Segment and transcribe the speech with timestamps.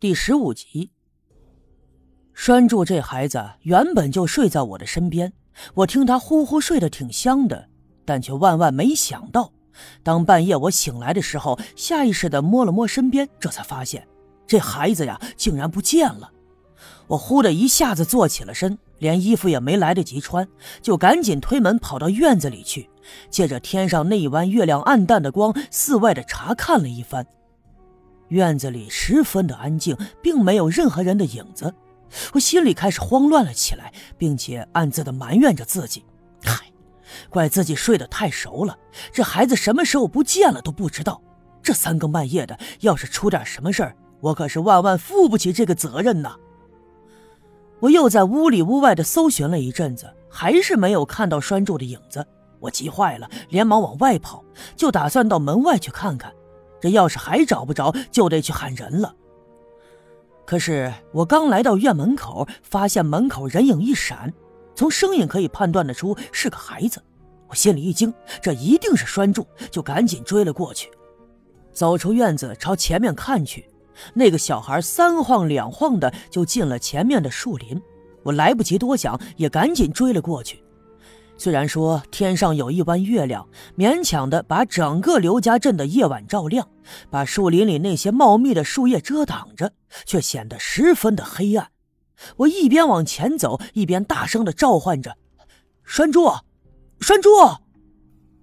[0.00, 0.92] 第十五集，
[2.32, 5.32] 拴柱这孩子原本就睡在我的身边，
[5.74, 7.68] 我听他呼呼睡得挺香的，
[8.04, 9.52] 但却万万没想到，
[10.04, 14.06] 当半夜我醒来的时候，下意识的摸了摸身边，这才发现
[14.46, 16.30] 这孩子呀竟然不见了。
[17.08, 20.46] 我忽的一下子坐起了身，连衣服也没来得及穿，
[20.80, 22.88] 就赶紧推门跑到院子里去，
[23.30, 27.26] 借着天上那一弯月亮暗淡的光，四外的查看了一番。
[28.28, 31.74] 院子里十分的安静，并没有任何人的影子。
[32.32, 36.04] 我心里开始慌乱了起来，并且暗自的埋怨着自己
[36.42, 36.72] ：“嗨，
[37.28, 38.78] 怪自己睡得太熟了。
[39.12, 41.20] 这孩子什么时候不见了都不知道。
[41.62, 46.34] 这三更半夜的，要是出点什么事儿，我可是万万负不起这个责任呢！”
[47.80, 52.26] 我又在屋里屋外的搜寻了一阵子，还是没有看到拴柱的影子。
[52.58, 54.42] 我急坏了，连忙往外跑，
[54.74, 56.32] 就打算到门外去看看。
[56.80, 59.14] 这要是还找不着，就得去喊人了。
[60.44, 64.32] 可是我刚来到院门口，发现门口人影一闪，
[64.74, 67.02] 从声音可以判断得出是个孩子。
[67.48, 70.90] 我心里一惊，这一定是拴柱，就赶紧追了过去。
[71.72, 73.68] 走出院子，朝前面看去，
[74.14, 77.80] 那个小孩三晃两晃的就进了前面的树林。
[78.22, 80.62] 我来不及多想，也赶紧追了过去。
[81.38, 86.68] 虽然说天上有一弯月亮，勉强的把整个刘家镇的夜晚照亮，
[87.10, 89.72] 把树林里那些茂密的树叶遮挡着，
[90.04, 91.68] 却显得十分的黑暗。
[92.38, 95.16] 我一边往前走，一边大声的召唤着
[95.86, 96.28] ：“拴柱，
[96.98, 97.30] 拴柱！”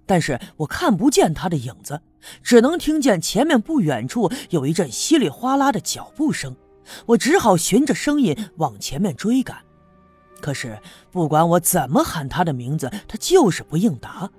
[0.06, 2.00] 但是我看不见他的影子，
[2.42, 6.56] 只能听见前面不远处有一阵稀里哗啦的脚步声。
[7.04, 9.65] 我只好循着声音往前面追赶。
[10.40, 10.78] 可是，
[11.10, 14.30] 不管我怎么喊他的名字，他就是不应答。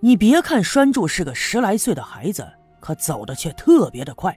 [0.00, 2.48] 你别看拴柱是个十来岁的孩子，
[2.80, 4.36] 可走的却特别的快。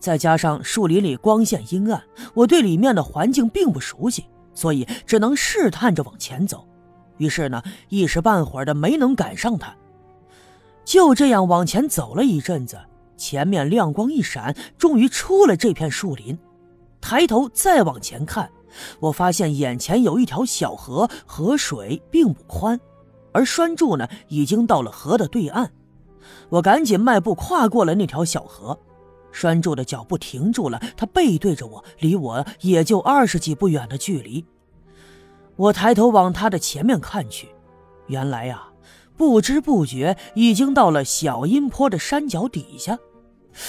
[0.00, 2.02] 再加上树林里光线阴暗，
[2.34, 6.66] 我对里面的环境并不熟悉，所以只能试探着往前走。
[7.16, 9.74] 于是呢，一时半会儿的没能赶上他。
[10.84, 12.78] 就这样往前走了一阵子，
[13.16, 16.38] 前面亮光一闪，终于出了这片树林。
[17.00, 18.50] 抬头再往前看。
[19.00, 22.78] 我发现眼前有一条小河，河水并不宽，
[23.32, 25.70] 而拴柱呢已经到了河的对岸。
[26.50, 28.78] 我赶紧迈步跨过了那条小河，
[29.32, 34.44] 拴柱的脚步停住了，他背对着我，离我也就二十几步远的距离。
[35.56, 37.48] 我抬头往他的前面看去，
[38.06, 38.68] 原来呀，
[39.16, 42.98] 不知不觉已经到了小阴坡的山脚底下。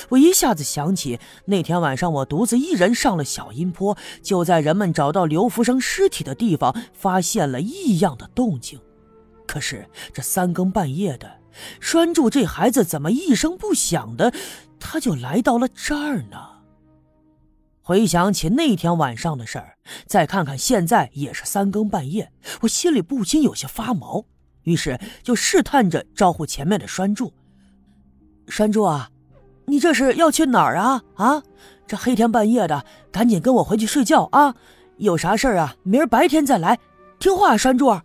[0.10, 8.80] 我一下子想起那天晚上，我独自一人上了小阴坡，就在人们找到刘福生尸体的地方，发现了异样的动静。
[9.48, 11.40] 可是这三更半夜的，
[11.80, 14.32] 拴住这孩子怎么一声不响的，
[14.80, 16.38] 他就来到了这儿呢？
[17.82, 24.26] 回想起那天晚上的事儿，再看看现在也是三更半夜，我心里不禁有些发毛。
[24.64, 27.34] 于是就试探着招呼前面的拴柱
[28.48, 29.10] ：“拴柱啊！”
[29.70, 31.04] 你这是要去哪儿啊？
[31.14, 31.44] 啊，
[31.86, 34.56] 这黑天半夜的，赶紧跟我回去睡觉啊！
[34.98, 35.76] 有啥事儿啊？
[35.84, 36.78] 明儿白天再来。
[37.20, 37.96] 听话，栓柱。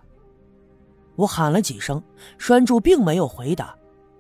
[1.16, 2.02] 我喊了几声，
[2.36, 3.75] 栓柱并没有回答。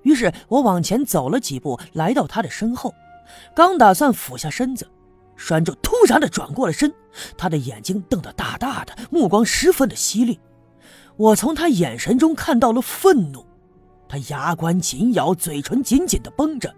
[0.04, 2.94] 于是我往前走了几步，来到他的身后，
[3.54, 4.88] 刚打算俯下身子，
[5.36, 6.90] 栓柱突然的转过了身，
[7.36, 10.40] 他的眼睛瞪得大大的，目光十分的犀利。
[11.16, 13.44] 我从他眼神中看到了愤怒。
[14.06, 16.72] 他牙关紧咬，嘴唇紧紧的绷着，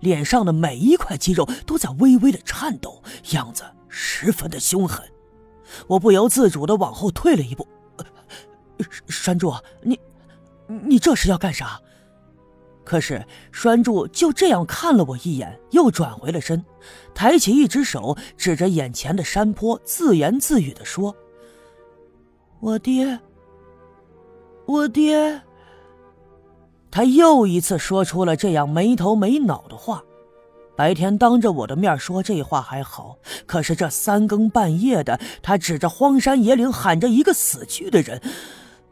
[0.00, 3.02] 脸上的每一块肌肉都在微微的颤抖，
[3.32, 5.02] 样子十分的凶狠。
[5.86, 7.66] 我不由自主的往后退了一步。
[9.06, 9.98] 拴柱，你，
[10.66, 11.80] 你这是要干啥？
[12.84, 16.64] 可是拴柱就这样看了我一眼，又转回了身，
[17.14, 21.14] 抬起一只手指着眼前的山坡，自言自语的说
[22.58, 23.20] ：“我爹，
[24.66, 25.40] 我爹。”
[26.92, 30.04] 他又一次说出了这样没头没脑的话。
[30.76, 33.16] 白天当着我的面说这话还好，
[33.46, 38.20] 可是这三更半夜的，他指着荒山野岭喊着一个死去的人，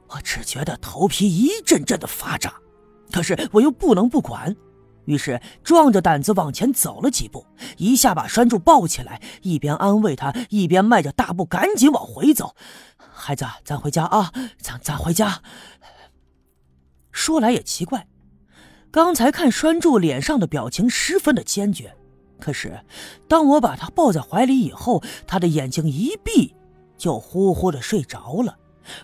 [0.09, 2.55] 我只觉得头皮一阵阵的发炸。
[3.13, 4.55] 可是我又不能不管，
[5.07, 7.45] 于是壮着胆子往前走了几步，
[7.77, 12.55] 一下把拴柱抱起来，一边安慰他，一边迈着大步赶紧往回走。
[13.13, 15.41] 孩子，咱回家啊，咱咱回家。
[17.21, 18.07] 说来也奇怪，
[18.91, 21.95] 刚才看拴柱脸上的表情十分的坚决，
[22.41, 22.81] 可是
[23.29, 26.55] 当我把他抱在怀里以后，他的眼睛一闭，
[26.97, 28.57] 就呼呼的睡着了，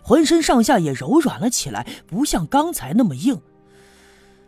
[0.03, 3.39] 浑身上下也柔软了起来，不像刚才那么硬。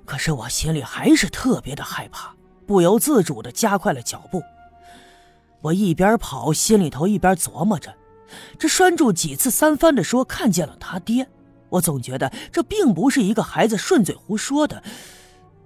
[0.06, 2.34] 可是我心里还是特别的害怕，
[2.66, 4.42] 不由自主的加快了脚步。
[5.60, 7.94] 我一边跑，心里头一边琢磨着，
[8.58, 11.28] 这栓柱几次三番的说看见了他爹，
[11.70, 14.82] 我总觉得这并不是一个孩子顺嘴胡说的。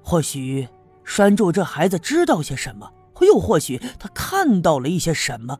[0.03, 0.69] 或许
[1.05, 2.91] 拴柱这孩子知道些什么，
[3.21, 5.59] 又或许他看到了一些什么。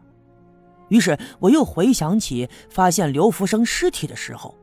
[0.89, 4.55] 于是我又回想起发现刘福生尸体的时候，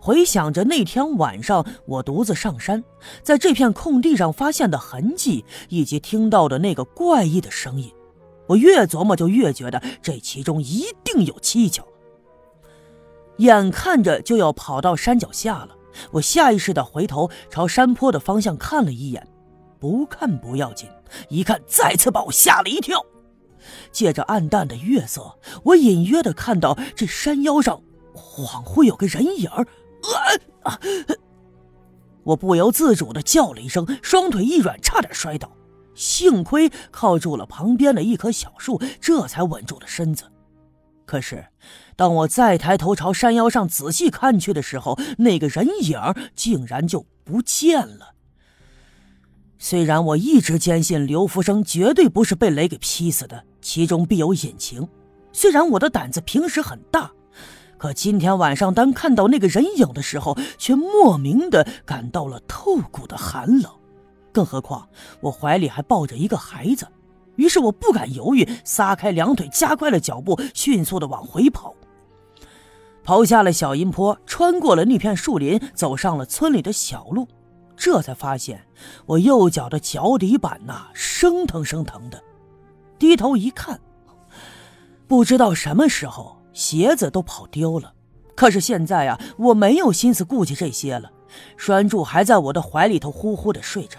[0.00, 2.84] 回想着那天晚上我独自上山，
[3.22, 7.90] 在这片空地上发现的痕迹，以及听到的那个怪异的声音，
[8.48, 11.86] 我越琢磨就越觉得这其中一定有蹊跷。
[13.38, 15.70] 眼看着就要跑到山脚下了，
[16.12, 19.26] 我下意识的回头朝山坡的方向看了一眼，
[19.80, 20.88] 不看不要紧，
[21.28, 23.04] 一看再次把我吓了一跳。
[23.90, 27.82] 借着暗淡的月色，我隐约的看到这山腰上
[28.14, 29.66] 恍惚有个人影儿。
[30.62, 30.78] 啊！
[32.24, 35.50] 我不由自主的叫了一声，双腿一软，差点摔倒。
[35.94, 40.24] 幸亏靠住了旁边的一棵小树，这才稳住了身子。
[41.08, 41.46] 可是，
[41.96, 45.98] 当我再抬头朝山腰上仔细看去的时候，那个人影
[46.34, 48.12] 竟然就不见了。
[49.58, 54.86] 虽然我一直坚信刘福生绝对不是被雷给劈死的，其中必有隐情。
[55.32, 57.10] 虽然我的胆子平时很大，
[57.78, 63.72] 可今天晚上当看到那个人影的时候，却莫名的感到了透骨的寒冷。
[64.30, 64.86] 更何况
[65.22, 66.86] 我怀里还抱着一个孩子，
[67.38, 71.74] 于是我不敢犹豫，撒开两腿，加快了脚步，迅速的往回跑。
[73.02, 77.26] 跑下了小阴坡，穿过了那片树林，走上了村里的小路。
[77.74, 78.60] 这才发现，
[79.06, 82.20] 我右脚的脚底板呐，生疼生疼的。
[82.98, 83.80] 低头一看，
[85.06, 87.94] 不知道什么时候鞋子都跑丢了。
[88.34, 91.10] 可是现在啊，我没有心思顾及这些了。
[91.56, 93.98] 栓柱还在我的怀里头呼呼的睡着，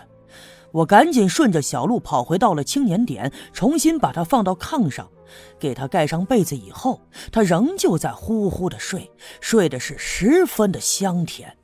[0.71, 5.09] 我赶紧顺着小路跑回到了青年点，重新把他放到炕上，
[5.57, 7.01] 给他盖上被子以后，
[7.31, 9.09] 他仍旧在呼呼的睡，
[9.41, 11.55] 睡的是十分的香甜。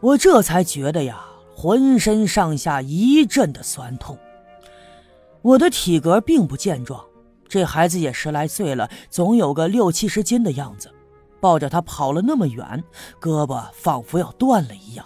[0.00, 1.24] 我这才觉得呀，
[1.54, 4.16] 浑身上下一阵的酸痛。
[5.42, 7.04] 我的体格并不健壮，
[7.48, 10.90] 这孩子也十来岁了，总有个六七十斤的样子。
[11.40, 12.82] 抱着他跑了那么远，
[13.20, 15.04] 胳膊仿佛要断了一样。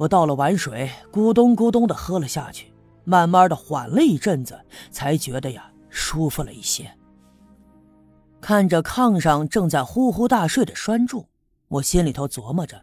[0.00, 2.72] 我倒了碗水，咕咚咕咚的喝了下去，
[3.04, 4.58] 慢慢的缓了一阵子，
[4.90, 6.90] 才觉得呀舒服了一些。
[8.40, 11.26] 看着炕上正在呼呼大睡的栓柱，
[11.68, 12.80] 我心里头琢磨着。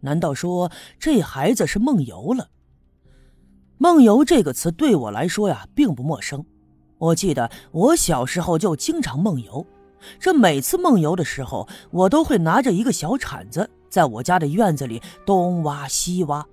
[0.00, 0.70] 难道说
[1.00, 2.50] 这孩子是梦游了？
[3.78, 6.44] 梦游这个词对我来说呀，并不陌生。
[6.98, 9.66] 我记得我小时候就经常梦游，
[10.20, 16.46] 这每次梦游的时候，我都会拿着一个小铲子，在我家的院子里东挖西挖，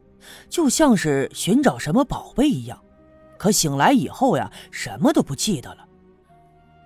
[0.50, 2.80] 就像是寻找什么宝贝一样。
[3.38, 5.86] 可醒来以后呀，什么都不记得了。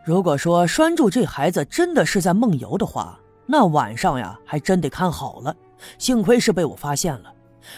[0.04, 5.56] 如果说拴住这孩子真的是在梦游的话，那晚上呀，还真得看好了。
[5.98, 7.34] 幸亏是被我发现了，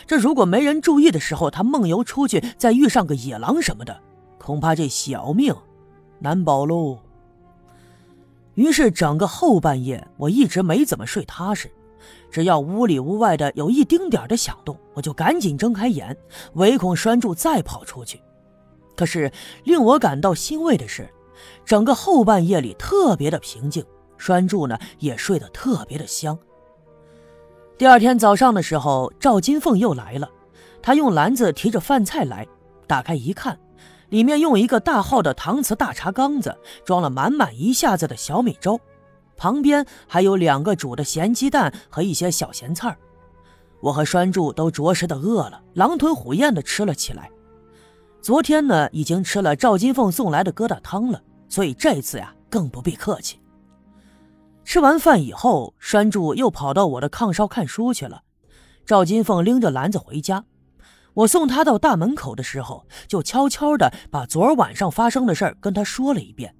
[0.07, 3.99] 这如果没人注意的时候，他梦游出去，再遇上个野狼什么的，
[4.37, 5.53] 恐怕这小命
[6.19, 6.97] 难保喽。
[8.55, 11.69] 于是整个后半夜，我一直没怎么睡踏实。
[12.29, 16.15] 只要屋里屋外的有一丁点的响动，我就赶紧睁开眼，
[16.53, 18.21] 唯恐拴住再跑出去。
[18.95, 19.31] 可是
[19.63, 21.09] 令我感到欣慰的是，
[21.65, 23.83] 整个后半夜里特别的平静，
[24.17, 26.37] 拴住呢也睡得特别的香。
[27.77, 30.29] 第二天早上的时候，赵金凤又来了。
[30.83, 32.47] 她用篮子提着饭菜来，
[32.85, 33.59] 打开一看，
[34.09, 36.55] 里面用一个大号的搪瓷大茶缸子
[36.85, 38.79] 装了满满一下子的小米粥，
[39.41, 42.95] 旁边还有两个煮的咸鸡蛋和一些小咸菜
[43.79, 47.27] 我和栓柱都着实的饿了，狼吞虎咽的吃了起来。
[48.21, 51.19] 昨天呢，已经吃了赵金凤送来的疙瘩汤了，
[51.49, 53.39] 所以这次呀，更不必客气。
[54.63, 58.21] 吃完饭以后，栓柱又跑到我的炕梢看书去了。
[58.85, 60.45] 赵金凤拎着篮子回家，
[61.15, 66.53] 我送她到大门口的时候，就悄悄地把昨儿晚上发生的事儿跟她说了一遍。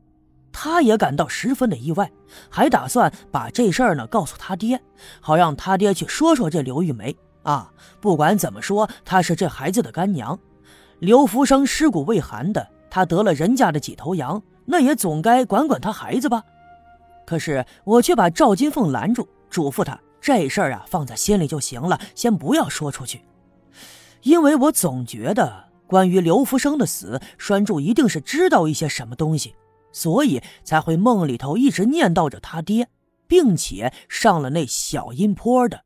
[0.51, 2.12] 他也感到十分的意外，
[2.50, 4.81] 还打算把这事儿呢告诉他爹，
[5.20, 7.72] 好让他爹去说说这刘玉梅啊。
[8.00, 10.38] 不管怎么说，她是这孩子的干娘。
[11.00, 16.43] 刘福生尸骨未寒的，他得了人家的几头羊，那也总该管管他孩子吧。
[17.25, 23.22] 可是我却把赵金凤拦住，嘱咐他这事儿啊放在心里就行了，先不要说出去。
[24.22, 29.55] 因为我总觉得关于刘福生的死，栓柱一定是知道一些什么东西，
[29.91, 32.89] 所以才会梦里头一直念叨着他爹，
[33.27, 35.86] 并且上了那小阴坡的。